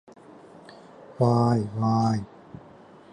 [1.19, 2.25] わーいわーい